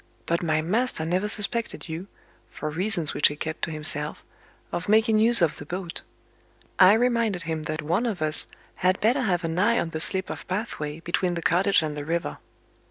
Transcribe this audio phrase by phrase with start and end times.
[0.25, 2.07] But my master never suspected you
[2.49, 4.23] (for reasons which he kept to himself)
[4.71, 6.01] of making use of the boat.
[6.79, 10.31] I reminded him that one of us had better have an eye on the slip
[10.31, 12.39] of pathway, between the cottage and the river.